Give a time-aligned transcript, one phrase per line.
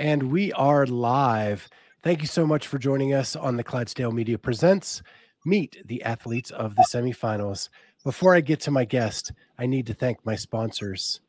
[0.00, 1.68] And we are live.
[2.02, 5.02] Thank you so much for joining us on the Clydesdale Media Presents
[5.44, 7.68] Meet the Athletes of the Semifinals.
[8.02, 11.20] Before I get to my guest, I need to thank my sponsors.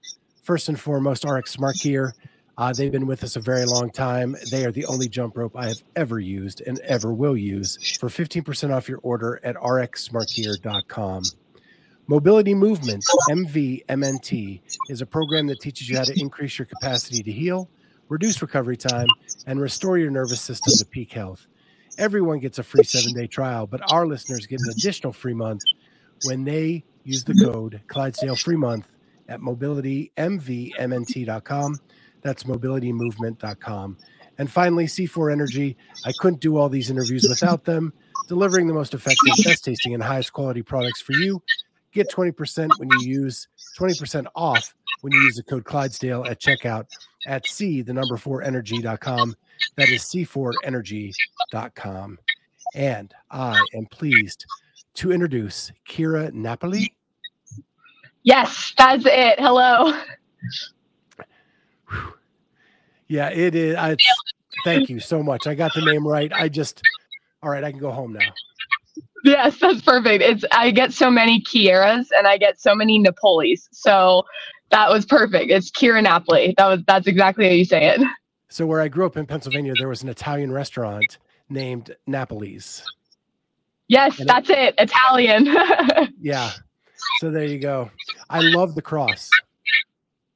[0.42, 2.13] First and foremost, RX Smart Gear.
[2.57, 4.37] Uh, they've been with us a very long time.
[4.51, 7.97] They are the only jump rope I have ever used and ever will use.
[7.97, 11.24] For 15% off your order at rxsmartgear.com.
[12.08, 17.31] Mobility Movement, MVMNT, is a program that teaches you how to increase your capacity to
[17.34, 17.70] heal
[18.12, 19.07] reduce recovery time,
[19.48, 21.48] and restore your nervous system to peak health.
[21.98, 25.62] Everyone gets a free seven day trial, but our listeners get an additional free month
[26.26, 28.91] when they use the code Clydesdale free month
[29.30, 31.80] at mobilitymvmnt.com.
[32.22, 33.98] That's mobilitymovement.com.
[34.38, 35.78] And finally, C4 Energy.
[36.05, 37.94] I couldn't do all these interviews without them,
[38.28, 41.41] delivering the most effective, best tasting, and highest quality products for you.
[41.94, 43.48] Get 20% when you use
[43.80, 46.88] 20% off when you use the code Clydesdale at checkout
[47.28, 49.36] at C, the number four energy.com.
[49.76, 52.17] That is C4energy.com.
[52.73, 54.45] And I am pleased
[54.95, 56.95] to introduce Keara Napoli.
[58.23, 59.40] Yes, that's it.
[59.40, 59.94] Hello.
[63.08, 63.75] Yeah, it is.
[63.75, 63.97] I,
[64.64, 65.47] thank you so much.
[65.47, 66.31] I got the name right.
[66.31, 66.81] I just,
[67.44, 68.20] all right, I can go home now.
[69.23, 70.23] Yes, that's perfect.
[70.23, 73.68] It's I get so many Kieras and I get so many Napolis.
[73.72, 74.23] So
[74.72, 75.52] that was perfect.
[75.52, 76.53] It's Keara Napoli.
[76.58, 78.02] That was that's exactly how you say it.
[78.50, 81.19] So where I grew up in Pennsylvania, there was an Italian restaurant
[81.50, 82.83] named Napoli's.
[83.88, 84.58] Yes, and that's it.
[84.58, 84.75] it.
[84.78, 85.53] Italian.
[86.22, 86.52] yeah.
[87.19, 87.91] So there you go.
[88.30, 89.30] I love the cross.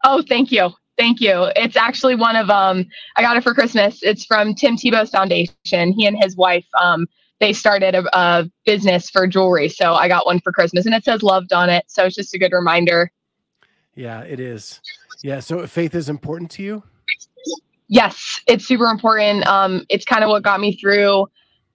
[0.03, 0.69] Oh, thank you.
[0.97, 1.51] Thank you.
[1.55, 2.85] It's actually one of um
[3.17, 3.99] I got it for Christmas.
[4.01, 5.93] It's from Tim Tebow's foundation.
[5.93, 7.07] He and his wife um
[7.39, 9.67] they started a, a business for jewelry.
[9.67, 11.83] So I got one for Christmas and it says loved on it.
[11.87, 13.11] So it's just a good reminder
[13.95, 14.81] yeah, it is.
[15.23, 15.39] Yeah.
[15.39, 16.83] So faith is important to you?
[17.87, 19.45] Yes, it's super important.
[19.47, 21.27] Um, it's kind of what got me through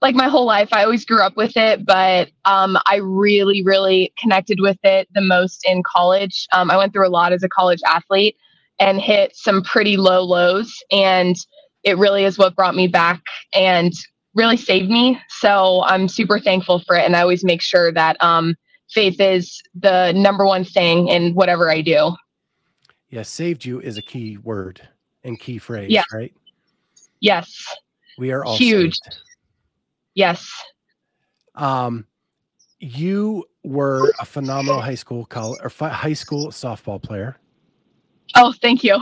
[0.03, 0.69] like my whole life.
[0.73, 5.21] I always grew up with it, but um, I really, really connected with it the
[5.21, 6.47] most in college.
[6.53, 8.37] Um, I went through a lot as a college athlete
[8.79, 10.73] and hit some pretty low lows.
[10.91, 11.37] And
[11.85, 13.21] it really is what brought me back
[13.55, 13.93] and
[14.35, 15.21] really saved me.
[15.29, 17.05] So I'm super thankful for it.
[17.05, 18.55] And I always make sure that um,
[18.93, 22.15] faith is the number one thing in whatever I do.
[23.09, 24.87] Yeah, saved you is a key word
[25.25, 26.05] and key phrase, yeah.
[26.13, 26.33] right?
[27.21, 27.53] Yes.
[28.19, 28.97] We are all huge.
[29.03, 29.19] Saved.
[30.15, 30.51] Yes.
[31.55, 32.07] Um,
[32.79, 37.37] you were a phenomenal high school college or high school softball player.
[38.37, 38.97] Oh, thank you.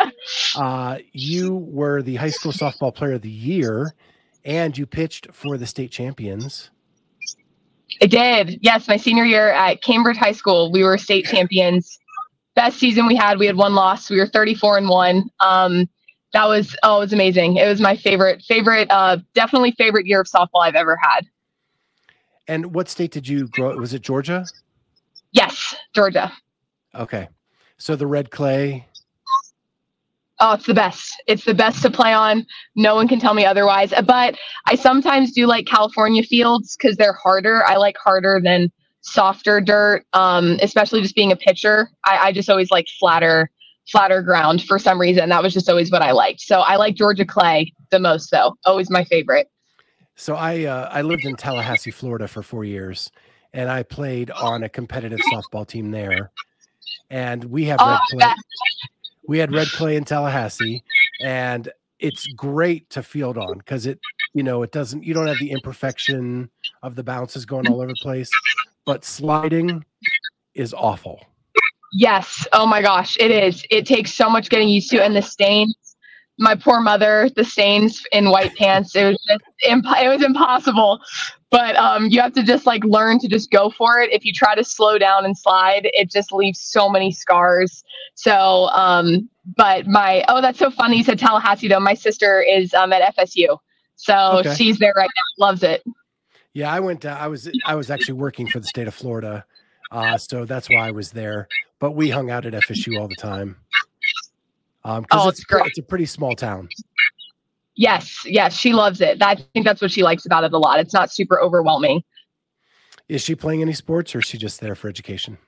[0.56, 3.94] uh, you were the high school softball player of the year,
[4.44, 6.70] and you pitched for the state champions.
[8.00, 8.58] I did.
[8.62, 11.98] Yes, my senior year at Cambridge High School, we were state champions.
[12.54, 13.38] Best season we had.
[13.38, 14.10] We had one loss.
[14.10, 15.30] We were 34 and one.
[15.40, 15.88] Um,
[16.32, 17.56] that was oh, it was amazing.
[17.56, 21.26] It was my favorite, favorite, uh, definitely favorite year of softball I've ever had.
[22.46, 23.76] And what state did you grow?
[23.76, 24.46] Was it Georgia?
[25.32, 26.32] Yes, Georgia.
[26.94, 27.28] Okay,
[27.78, 28.87] so the red clay
[30.40, 31.20] Oh, it's the best.
[31.26, 32.46] It's the best to play on.
[32.76, 33.92] No one can tell me otherwise.
[34.06, 37.64] But I sometimes do like California fields because they're harder.
[37.64, 40.06] I like harder than softer dirt.
[40.12, 41.90] Um, especially just being a pitcher.
[42.04, 43.50] I, I just always like flatter,
[43.90, 45.28] flatter ground for some reason.
[45.28, 46.40] That was just always what I liked.
[46.40, 48.54] So I like Georgia clay the most, though.
[48.64, 49.50] Always my favorite.
[50.14, 53.10] So I uh, I lived in Tallahassee, Florida, for four years,
[53.52, 56.32] and I played on a competitive softball team there.
[57.10, 58.34] And we have oh, red clay
[59.28, 60.82] we had red clay in Tallahassee,
[61.22, 64.00] and it's great to field on because it,
[64.34, 66.50] you know, it doesn't, you don't have the imperfection
[66.82, 68.30] of the bounces going all over the place,
[68.84, 69.84] but sliding
[70.54, 71.20] is awful.
[71.92, 72.46] Yes.
[72.52, 73.64] Oh my gosh, it is.
[73.70, 75.76] It takes so much getting used to, and the stains.
[76.40, 78.94] My poor mother, the stains in white pants.
[78.94, 81.00] It was just, imp- it was impossible
[81.50, 84.12] but um, you have to just like learn to just go for it.
[84.12, 87.84] If you try to slow down and slide, it just leaves so many scars.
[88.14, 90.98] So, um, but my oh, that's so funny.
[90.98, 91.80] You said Tallahassee though.
[91.80, 93.58] My sister is um, at FSU,
[93.96, 94.54] so okay.
[94.54, 95.46] she's there right now.
[95.46, 95.82] Loves it.
[96.52, 97.06] Yeah, I went.
[97.06, 99.44] Uh, I was I was actually working for the state of Florida,
[99.90, 101.48] uh, so that's why I was there.
[101.78, 103.56] But we hung out at FSU all the time.
[104.84, 105.66] Um, oh, it's, it's great.
[105.66, 106.68] It's a pretty small town.
[107.78, 109.22] Yes, yes, she loves it.
[109.22, 110.80] I think that's what she likes about it a lot.
[110.80, 112.02] It's not super overwhelming.
[113.08, 115.38] Is she playing any sports or is she just there for education?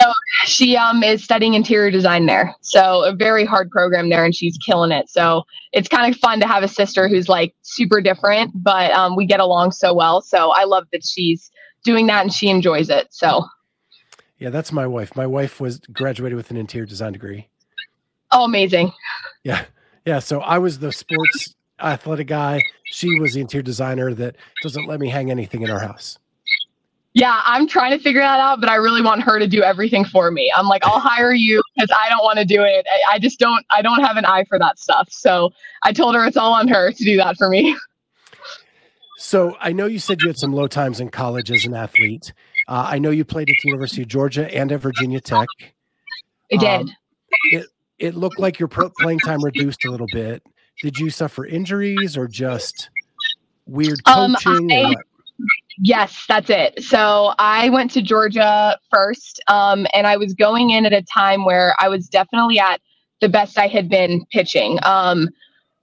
[0.00, 0.10] So
[0.46, 2.54] she um is studying interior design there.
[2.62, 5.10] So a very hard program there and she's killing it.
[5.10, 5.42] So
[5.74, 9.26] it's kind of fun to have a sister who's like super different, but um we
[9.26, 10.22] get along so well.
[10.22, 11.50] So I love that she's
[11.84, 13.08] doing that and she enjoys it.
[13.10, 13.44] So
[14.38, 15.14] Yeah, that's my wife.
[15.14, 17.50] My wife was graduated with an interior design degree.
[18.32, 18.90] Oh, amazing.
[19.44, 19.66] Yeah.
[20.06, 22.62] Yeah, so I was the sports athletic guy.
[22.84, 26.18] She was the interior designer that doesn't let me hang anything in our house.
[27.14, 30.04] Yeah, I'm trying to figure that out, but I really want her to do everything
[30.04, 30.52] for me.
[30.56, 32.84] I'm like, I'll hire you because I don't want to do it.
[32.90, 33.64] I, I just don't.
[33.70, 35.08] I don't have an eye for that stuff.
[35.12, 35.52] So
[35.84, 37.76] I told her it's all on her to do that for me.
[39.16, 42.34] So I know you said you had some low times in college as an athlete.
[42.68, 45.48] Uh, I know you played at the University of Georgia and at Virginia Tech.
[46.52, 46.80] I did.
[46.80, 46.90] Um,
[47.52, 47.66] it,
[47.98, 50.42] it looked like your playing time reduced a little bit.
[50.82, 52.90] Did you suffer injuries or just
[53.66, 54.72] weird coaching?
[54.72, 54.94] Um, I,
[55.78, 56.82] yes, that's it.
[56.82, 61.44] So I went to Georgia first, um, and I was going in at a time
[61.44, 62.80] where I was definitely at
[63.20, 64.78] the best I had been pitching.
[64.82, 65.28] Um,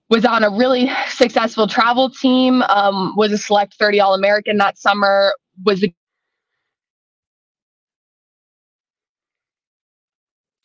[0.10, 2.62] was on a really successful travel team.
[2.64, 5.34] Um, was a select 30 All American that summer.
[5.66, 5.94] Was a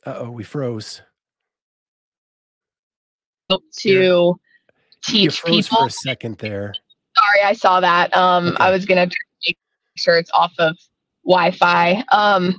[0.05, 1.03] oh, we froze.
[3.49, 4.35] To
[5.05, 6.75] teach people for a second there.
[7.17, 8.15] Sorry, I saw that.
[8.17, 8.57] Um, okay.
[8.59, 9.09] I was gonna
[9.47, 9.57] make
[9.97, 10.77] sure it's off of
[11.25, 12.05] Wi-Fi.
[12.13, 12.59] Um,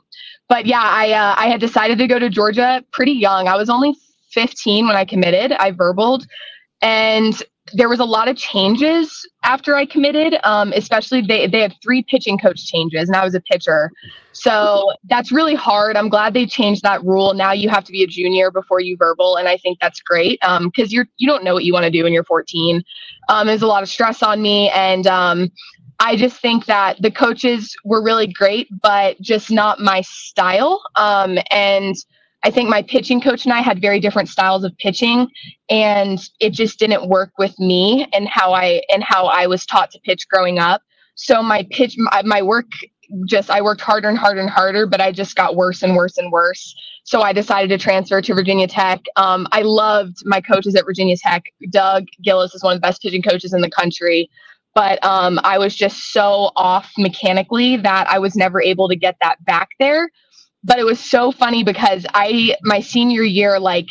[0.49, 3.47] but yeah, I uh, I had decided to go to Georgia pretty young.
[3.47, 3.95] I was only
[4.31, 5.51] 15 when I committed.
[5.53, 6.25] I verbaled,
[6.81, 7.41] and
[7.73, 10.37] there was a lot of changes after I committed.
[10.43, 13.91] Um, especially they they had three pitching coach changes, and I was a pitcher,
[14.31, 15.97] so that's really hard.
[15.97, 17.33] I'm glad they changed that rule.
[17.33, 20.39] Now you have to be a junior before you verbal, and I think that's great
[20.41, 22.83] because um, you're you don't know what you want to do when you're 14.
[23.29, 25.51] Um, there's a lot of stress on me, and um,
[25.99, 30.81] I just think that the coaches were really great, but just not my style.
[30.95, 31.95] Um, and
[32.47, 35.27] I think my pitching coach and I had very different styles of pitching
[35.69, 39.91] and it just didn't work with me and how I and how I was taught
[39.91, 40.81] to pitch growing up.
[41.15, 42.67] So my pitch my, my work
[43.25, 46.17] just I worked harder and harder and harder, but I just got worse and worse
[46.17, 46.73] and worse.
[47.03, 49.01] So I decided to transfer to Virginia Tech.
[49.17, 51.43] Um, I loved my coaches at Virginia Tech.
[51.69, 54.29] Doug Gillis is one of the best pitching coaches in the country,
[54.73, 59.17] but um, I was just so off mechanically that I was never able to get
[59.21, 60.09] that back there
[60.63, 63.87] but it was so funny because I my senior year like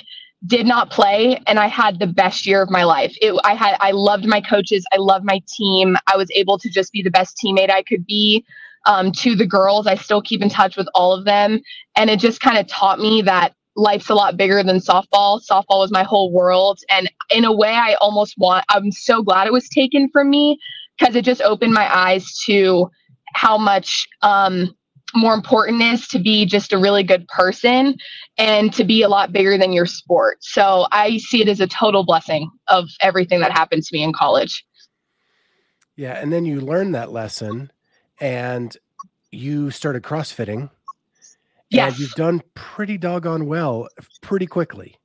[0.46, 3.16] did not play and I had the best year of my life.
[3.20, 5.96] It, I had I loved my coaches, I loved my team.
[6.12, 8.44] I was able to just be the best teammate I could be
[8.86, 9.86] um, to the girls.
[9.86, 11.60] I still keep in touch with all of them,
[11.96, 15.40] and it just kind of taught me that life's a lot bigger than softball.
[15.44, 18.64] Softball was my whole world, and in a way, I almost want.
[18.68, 20.58] I'm so glad it was taken from me
[20.98, 22.90] because it just opened my eyes to
[23.34, 24.74] how much um,
[25.16, 27.96] more important is to be just a really good person
[28.38, 30.38] and to be a lot bigger than your sport.
[30.42, 34.12] So I see it as a total blessing of everything that happened to me in
[34.12, 34.64] college.
[35.96, 36.12] Yeah.
[36.12, 37.72] And then you learn that lesson
[38.20, 38.76] and
[39.30, 40.70] you started CrossFitting.
[41.70, 41.92] Yes.
[41.92, 43.88] And you've done pretty doggone well
[44.20, 44.96] pretty quickly.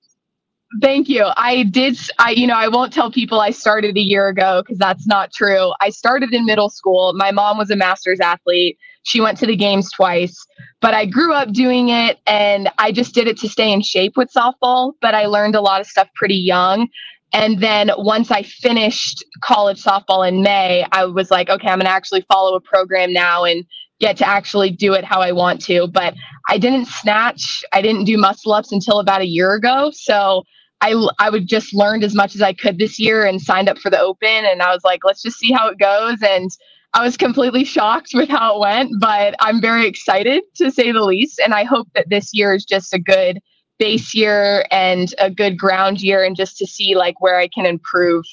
[0.79, 1.25] Thank you.
[1.35, 1.97] I did.
[2.17, 5.33] I, you know, I won't tell people I started a year ago because that's not
[5.33, 5.73] true.
[5.81, 7.13] I started in middle school.
[7.13, 8.77] My mom was a master's athlete.
[9.03, 10.35] She went to the games twice,
[10.79, 14.15] but I grew up doing it and I just did it to stay in shape
[14.15, 14.93] with softball.
[15.01, 16.87] But I learned a lot of stuff pretty young.
[17.33, 21.85] And then once I finished college softball in May, I was like, okay, I'm going
[21.85, 23.65] to actually follow a program now and
[23.99, 25.87] get to actually do it how I want to.
[25.87, 26.13] But
[26.49, 29.91] I didn't snatch, I didn't do muscle ups until about a year ago.
[29.93, 30.43] So
[30.81, 33.77] I, I would just learned as much as I could this year and signed up
[33.77, 34.27] for the open.
[34.45, 36.21] And I was like, let's just see how it goes.
[36.23, 36.49] And
[36.93, 41.03] I was completely shocked with how it went, but I'm very excited to say the
[41.03, 41.39] least.
[41.39, 43.39] And I hope that this year is just a good
[43.77, 47.65] base year and a good ground year and just to see like where I can
[47.65, 48.25] improve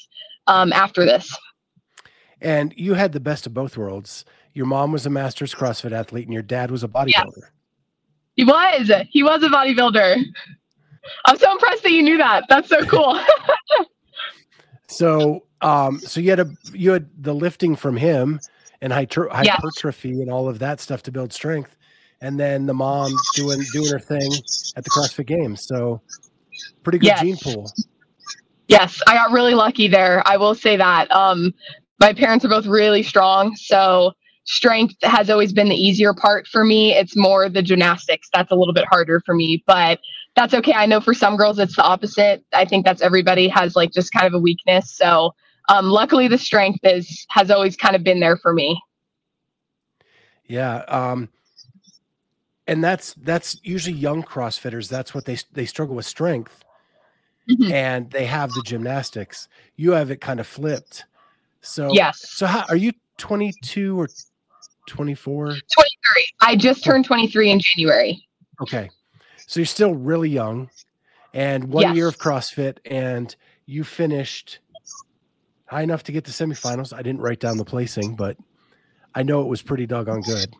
[0.47, 1.35] um, after this.
[2.41, 4.25] And you had the best of both worlds.
[4.53, 7.13] Your mom was a master's CrossFit athlete and your dad was a bodybuilder.
[7.37, 7.49] Yeah.
[8.35, 8.91] He was.
[9.09, 10.23] He was a bodybuilder.
[11.25, 12.45] I'm so impressed that you knew that.
[12.49, 13.19] That's so cool.
[14.87, 18.39] so, um, so you had a you had the lifting from him
[18.81, 21.75] and hyper, hypertrophy and all of that stuff to build strength,
[22.21, 24.31] and then the mom doing doing her thing
[24.75, 25.65] at the CrossFit Games.
[25.65, 26.01] So,
[26.83, 27.21] pretty good yes.
[27.21, 27.71] gene pool.
[28.67, 30.21] Yes, I got really lucky there.
[30.27, 31.11] I will say that.
[31.11, 31.53] Um,
[31.99, 34.13] my parents are both really strong, so
[34.45, 36.93] strength has always been the easier part for me.
[36.93, 39.99] It's more the gymnastics that's a little bit harder for me, but
[40.35, 40.73] that's okay.
[40.73, 42.43] I know for some girls it's the opposite.
[42.53, 44.91] I think that's everybody has like just kind of a weakness.
[44.91, 45.33] So
[45.69, 48.81] um, luckily the strength is has always kind of been there for me.
[50.45, 50.77] Yeah.
[50.87, 51.29] Um,
[52.67, 54.89] and that's that's usually young CrossFitters.
[54.89, 56.63] That's what they they struggle with strength,
[57.49, 57.71] mm-hmm.
[57.71, 59.47] and they have the gymnastics.
[59.75, 61.05] You have it kind of flipped.
[61.61, 62.29] So yes.
[62.29, 62.93] So how are you?
[63.17, 64.07] Twenty two or
[64.87, 65.45] 24?
[65.45, 65.59] 23.
[66.41, 68.27] I just turned 23 in January.
[68.61, 68.89] Okay.
[69.49, 70.69] So you're still really young
[71.33, 71.95] and one yes.
[71.95, 74.59] year of CrossFit and you finished
[75.65, 76.93] high enough to get to semifinals.
[76.93, 78.37] I didn't write down the placing, but
[79.15, 80.55] I know it was pretty doggone good.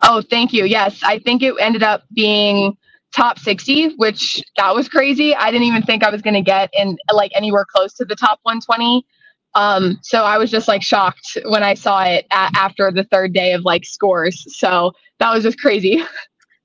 [0.00, 0.64] Oh, thank you.
[0.64, 2.74] Yes, I think it ended up being
[3.14, 5.34] top 60, which that was crazy.
[5.34, 8.16] I didn't even think I was going to get in like anywhere close to the
[8.16, 9.04] top 120.
[9.54, 13.34] Um, so I was just like shocked when I saw it a- after the third
[13.34, 14.42] day of like scores.
[14.56, 16.02] So that was just crazy.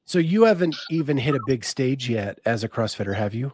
[0.06, 3.54] So you haven't even hit a big stage yet as a CrossFitter, have you?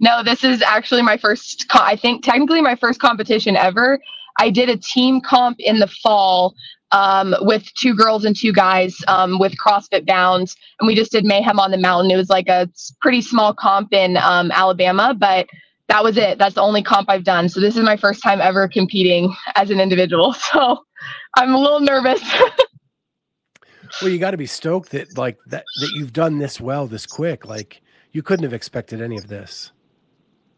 [0.00, 3.98] No, this is actually my first, co- I think technically my first competition ever.
[4.38, 6.54] I did a team comp in the fall
[6.92, 11.24] um, with two girls and two guys um, with CrossFit Bounds, and we just did
[11.24, 12.10] Mayhem on the Mountain.
[12.10, 12.68] It was like a
[13.00, 15.48] pretty small comp in um, Alabama, but
[15.88, 16.38] that was it.
[16.38, 17.48] That's the only comp I've done.
[17.48, 20.34] So this is my first time ever competing as an individual.
[20.52, 20.84] So
[21.36, 22.20] I'm a little nervous.
[24.00, 27.06] Well, you got to be stoked that like that that you've done this well this
[27.06, 27.46] quick.
[27.46, 29.72] Like you couldn't have expected any of this.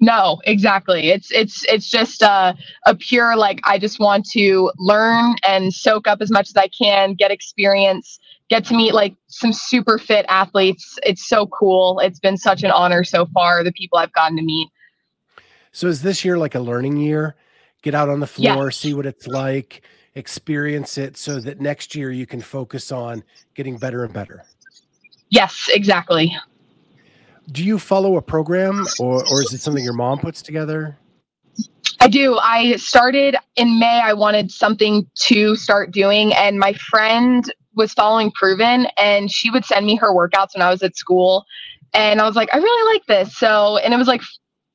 [0.00, 1.10] No, exactly.
[1.10, 2.54] It's it's it's just uh,
[2.86, 6.68] a pure like I just want to learn and soak up as much as I
[6.68, 8.18] can, get experience,
[8.48, 10.98] get to meet like some super fit athletes.
[11.02, 12.00] It's so cool.
[12.00, 13.62] It's been such an honor so far.
[13.62, 14.68] The people I've gotten to meet.
[15.72, 17.36] So is this year like a learning year?
[17.82, 19.82] Get out on the floor, see what it's like,
[20.14, 23.22] experience it so that next year you can focus on
[23.54, 24.44] getting better and better.
[25.30, 26.36] Yes, exactly.
[27.52, 30.98] Do you follow a program or or is it something your mom puts together?
[32.00, 32.38] I do.
[32.38, 34.00] I started in May.
[34.02, 39.64] I wanted something to start doing, and my friend was following Proven, and she would
[39.64, 41.44] send me her workouts when I was at school,
[41.92, 43.36] and I was like, I really like this.
[43.36, 44.22] So, and it was like,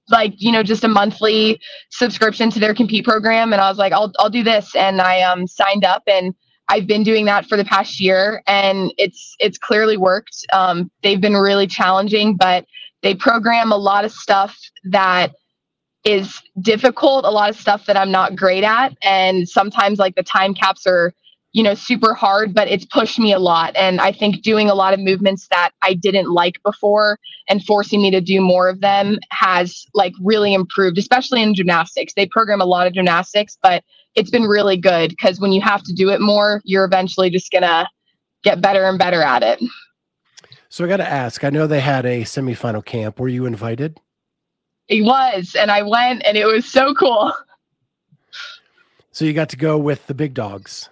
[0.09, 1.59] like you know, just a monthly
[1.91, 5.21] subscription to their compete program, and I was like, I'll I'll do this, and I
[5.23, 6.33] um signed up, and
[6.69, 10.45] I've been doing that for the past year, and it's it's clearly worked.
[10.53, 12.65] Um, they've been really challenging, but
[13.03, 15.31] they program a lot of stuff that
[16.03, 18.95] is difficult a lot of stuff that i'm not great at.
[19.03, 21.13] And sometimes like the time caps are
[21.55, 24.75] you know super hard but it's pushed me a lot and i think doing a
[24.75, 28.81] lot of movements that i didn't like before and forcing me to do more of
[28.81, 33.83] them has like really improved especially in gymnastics they program a lot of gymnastics but
[34.15, 37.49] it's been really good because when you have to do it more you're eventually just
[37.51, 37.87] gonna
[38.43, 39.59] get better and better at it
[40.67, 41.45] So I got to ask.
[41.45, 43.17] I know they had a semifinal camp.
[43.17, 43.97] Were you invited?
[44.89, 47.31] it was and i went and it was so cool
[49.11, 50.89] So you got to go with the big dogs.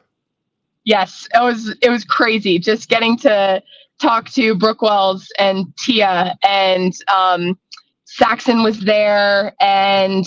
[0.86, 3.62] Yes, it was it was crazy just getting to
[4.02, 7.60] talk to Brooke Wells and Tia and um,
[8.06, 10.25] Saxon was there and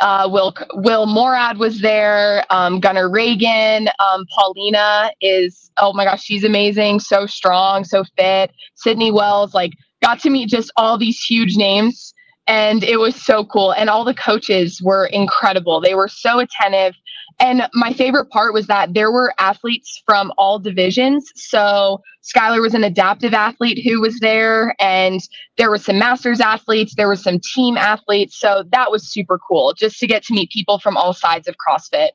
[0.00, 2.44] uh, Will Will Moorad was there.
[2.50, 8.52] Um, Gunnar Reagan, um, Paulina is oh my gosh, she's amazing, so strong, so fit.
[8.76, 12.14] Sydney Wells, like got to meet just all these huge names,
[12.48, 13.72] and it was so cool.
[13.72, 15.80] And all the coaches were incredible.
[15.82, 16.94] They were so attentive.
[17.38, 21.30] And my favorite part was that there were athletes from all divisions.
[21.34, 25.20] So Skylar was an adaptive athlete who was there, and
[25.58, 28.40] there were some masters athletes, there were some team athletes.
[28.40, 31.56] So that was super cool just to get to meet people from all sides of
[31.56, 32.10] CrossFit.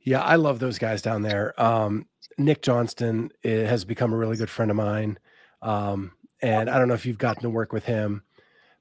[0.00, 1.60] Yeah, I love those guys down there.
[1.60, 2.06] Um,
[2.38, 5.18] Nick Johnston eh, has become a really good friend of mine.
[5.62, 6.12] Um,
[6.42, 8.22] and I don't know if you've gotten to work with him,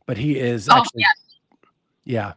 [0.05, 1.05] but he is Oh, actually,
[2.03, 2.33] yeah,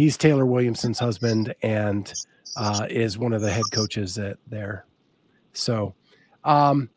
[0.00, 2.14] he's Taylor Williamson's husband and
[2.56, 4.86] uh, is one of the head coaches at there.
[5.52, 5.94] So,
[6.44, 6.88] um,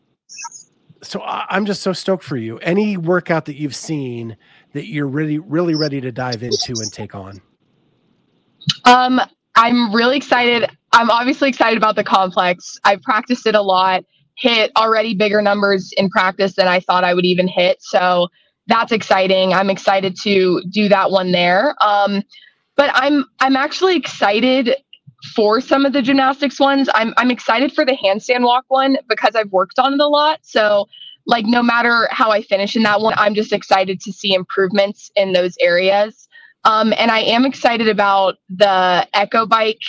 [1.01, 2.59] so I, I'm just so stoked for you.
[2.59, 4.37] Any workout that you've seen
[4.71, 7.41] that you're really, really ready to dive into and take on?
[8.85, 9.19] Um,
[9.55, 10.69] I'm really excited.
[10.93, 12.79] I'm obviously excited about the complex.
[12.85, 14.05] I've practiced it a lot,
[14.37, 17.81] hit already bigger numbers in practice than I thought I would even hit.
[17.81, 18.29] So
[18.67, 19.53] that's exciting.
[19.53, 21.75] I'm excited to do that one there.
[21.81, 22.23] Um,
[22.75, 24.75] but I'm I'm actually excited
[25.35, 26.89] for some of the gymnastics ones.
[26.93, 30.39] I'm I'm excited for the handstand walk one because I've worked on it a lot.
[30.43, 30.87] So
[31.25, 35.11] like no matter how I finish in that one, I'm just excited to see improvements
[35.15, 36.27] in those areas.
[36.65, 39.81] Um, and I am excited about the Echo Bike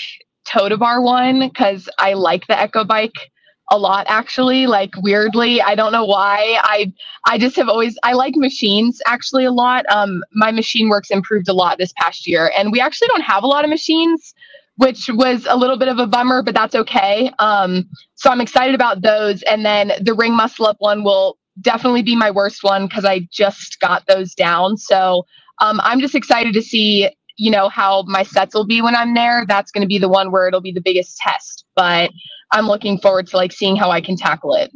[0.45, 3.31] Toda Bar one because I like the Echo Bike
[3.71, 5.61] a lot actually like weirdly.
[5.63, 6.59] I don't know why.
[6.63, 6.93] I
[7.27, 9.85] i just have always i like machines actually a lot.
[9.91, 13.43] Um my machine works improved a lot this past year and we actually don't have
[13.43, 14.35] a lot of machines
[14.77, 17.31] which was a little bit of a bummer but that's okay.
[17.39, 22.03] Um so i'm excited about those and then the ring muscle up one will definitely
[22.03, 24.77] be my worst one because i just got those down.
[24.77, 25.25] So
[25.61, 29.15] um i'm just excited to see you know how my sets will be when i'm
[29.15, 29.45] there.
[29.49, 32.11] That's going to be the one where it'll be the biggest test but
[32.55, 34.73] I'm looking forward to like seeing how I can tackle it.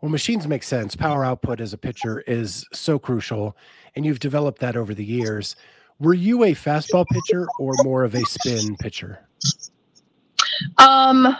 [0.00, 0.94] Well, machines make sense.
[0.94, 3.56] Power output as a pitcher is so crucial.
[3.96, 5.56] and you've developed that over the years.
[5.98, 9.26] Were you a fastball pitcher or more of a spin pitcher?
[10.78, 11.36] Um,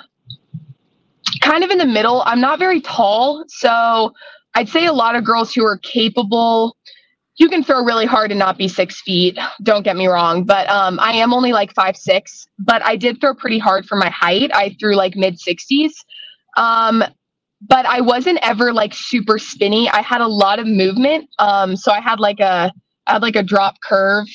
[1.40, 2.22] kind of in the middle.
[2.26, 4.12] I'm not very tall, so
[4.54, 6.76] I'd say a lot of girls who are capable.
[7.38, 9.38] You can throw really hard and not be six feet.
[9.62, 12.46] Don't get me wrong, but um, I am only like five six.
[12.58, 14.50] But I did throw pretty hard for my height.
[14.52, 15.94] I threw like mid sixties.
[16.56, 17.04] Um,
[17.60, 19.88] but I wasn't ever like super spinny.
[19.88, 21.28] I had a lot of movement.
[21.38, 22.72] Um, so I had like a
[23.06, 24.26] I had like a drop curve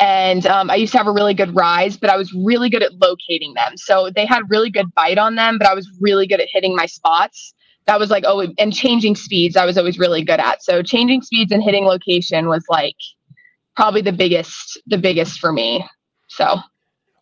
[0.00, 2.82] and um, I used to have a really good rise, but I was really good
[2.82, 3.76] at locating them.
[3.76, 6.74] So they had really good bite on them, but I was really good at hitting
[6.74, 7.54] my spots.
[7.86, 9.56] That was like oh, and changing speeds.
[9.56, 10.62] I was always really good at.
[10.62, 12.96] So changing speeds and hitting location was like
[13.76, 15.84] probably the biggest, the biggest for me.
[16.28, 16.58] So,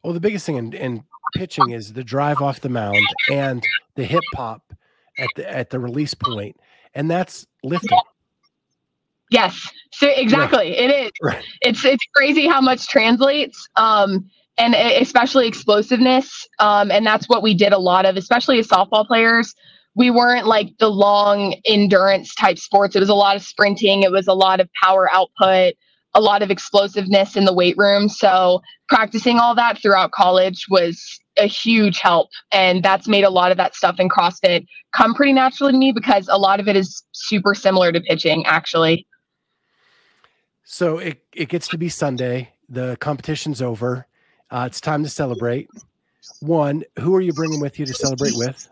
[0.03, 2.99] well, the biggest thing in, in pitching is the drive off the mound
[3.31, 3.63] and
[3.95, 4.75] the hip pop
[5.19, 6.57] at the at the release point,
[6.95, 7.99] and that's lifting.
[9.31, 9.71] Yes.
[9.93, 11.11] So exactly, it is.
[11.23, 11.45] Right.
[11.61, 13.69] It's it's crazy how much translates.
[13.77, 16.47] Um, and especially explosiveness.
[16.59, 19.55] Um, and that's what we did a lot of, especially as softball players.
[19.99, 22.95] We weren't like the long endurance type sports.
[22.95, 24.05] It was a lot of sprinting.
[24.05, 25.75] It was a lot of power output,
[26.15, 28.09] a lot of explosiveness in the weight room.
[28.09, 32.29] So practicing all that throughout college was a huge help.
[32.53, 35.93] And that's made a lot of that stuff in CrossFit come pretty naturally to me
[35.93, 39.05] because a lot of it is super similar to pitching, actually.
[40.63, 42.53] So it, it gets to be Sunday.
[42.69, 44.07] The competition's over.
[44.51, 45.69] Uh, it's time to celebrate.
[46.41, 48.69] One, who are you bringing with you to celebrate with?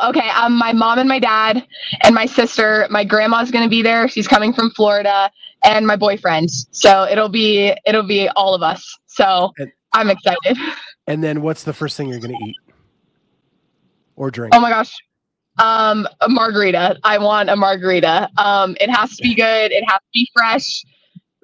[0.00, 0.28] Oh, okay.
[0.30, 1.66] Um, my mom and my dad
[2.02, 2.86] and my sister.
[2.90, 4.08] My grandma's going to be there.
[4.08, 5.30] She's coming from Florida,
[5.64, 6.50] and my boyfriend.
[6.70, 8.98] So it'll be it'll be all of us.
[9.06, 10.58] So and, I'm excited.
[11.06, 12.56] And then, what's the first thing you're going to eat
[14.16, 14.54] or drink?
[14.54, 14.94] Oh my gosh,
[15.58, 16.98] um, a margarita.
[17.04, 18.30] I want a margarita.
[18.38, 19.70] Um, it has to be good.
[19.72, 20.82] It has to be fresh.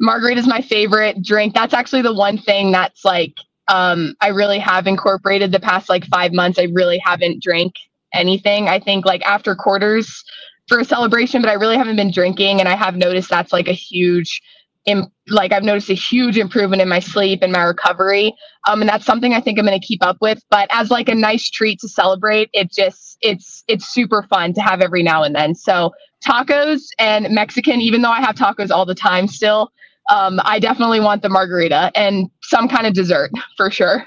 [0.01, 1.55] Margarita is my favorite drink.
[1.55, 3.35] That's actually the one thing that's like
[3.69, 6.59] um, I really have incorporated the past like five months.
[6.59, 7.75] I really haven't drank
[8.15, 8.69] anything.
[8.69, 10.23] I think like after quarters
[10.69, 13.69] for a celebration, but I really haven't been drinking, and I have noticed that's like
[13.69, 14.41] a huge
[14.87, 18.35] in, like I've noticed a huge improvement in my sleep and my recovery.
[18.67, 20.43] Um, and that's something I think I'm going to keep up with.
[20.51, 24.61] But as like a nice treat to celebrate, it just it's it's super fun to
[24.61, 25.55] have every now and then.
[25.55, 25.93] So
[26.27, 29.71] tacos and Mexican, even though I have tacos all the time still,
[30.11, 34.05] um, I definitely want the margarita and some kind of dessert for sure.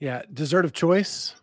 [0.00, 1.36] Yeah, dessert of choice.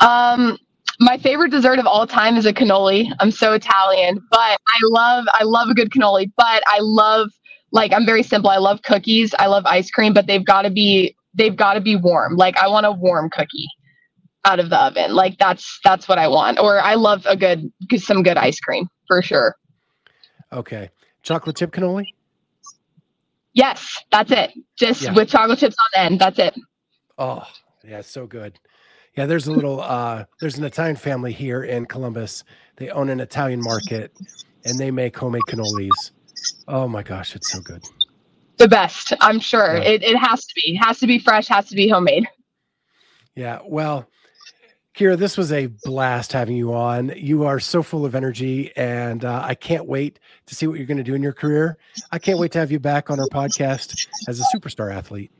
[0.00, 0.58] Um,
[0.98, 3.10] my favorite dessert of all time is a cannoli.
[3.20, 6.30] I'm so Italian, but I love I love a good cannoli.
[6.36, 7.30] But I love
[7.72, 8.50] like I'm very simple.
[8.50, 9.34] I love cookies.
[9.38, 12.36] I love ice cream, but they've got to be they've got to be warm.
[12.36, 13.68] Like I want a warm cookie
[14.44, 15.14] out of the oven.
[15.14, 16.58] Like that's that's what I want.
[16.58, 19.56] Or I love a good some good ice cream for sure.
[20.52, 20.90] Okay.
[21.22, 22.06] Chocolate chip cannoli?
[23.52, 24.52] Yes, that's it.
[24.76, 25.12] Just yeah.
[25.12, 26.20] with chocolate chips on the end.
[26.20, 26.54] That's it.
[27.18, 27.46] Oh,
[27.86, 28.58] yeah, so good.
[29.16, 32.44] Yeah, there's a little uh there's an Italian family here in Columbus.
[32.76, 34.16] They own an Italian market
[34.64, 36.12] and they make homemade cannolis.
[36.68, 37.84] Oh my gosh, it's so good.
[38.56, 39.76] The best, I'm sure.
[39.76, 39.82] Yeah.
[39.82, 40.74] It it has to be.
[40.74, 42.28] It has to be fresh, has to be homemade.
[43.34, 44.06] Yeah, well,
[44.94, 47.12] Keara, this was a blast having you on.
[47.16, 50.86] You are so full of energy, and uh, I can't wait to see what you're
[50.86, 51.78] going to do in your career.
[52.12, 55.30] I can't wait to have you back on our podcast as a superstar athlete.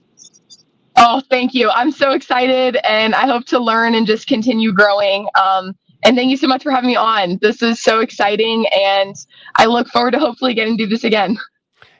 [1.02, 1.70] Oh, thank you.
[1.70, 5.26] I'm so excited and I hope to learn and just continue growing.
[5.34, 7.38] Um, and thank you so much for having me on.
[7.40, 9.16] This is so exciting and
[9.56, 11.38] I look forward to hopefully getting to do this again.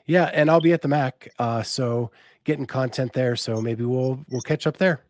[0.05, 1.29] Yeah, and I'll be at the Mac.
[1.39, 2.11] Uh, so
[2.43, 3.35] getting content there.
[3.35, 5.01] So maybe we'll we'll catch up there.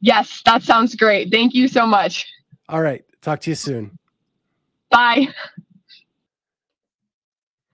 [0.00, 1.30] Yes, that sounds great.
[1.30, 2.26] Thank you so much.
[2.68, 3.04] All right.
[3.20, 3.98] Talk to you soon.
[4.90, 5.28] Bye.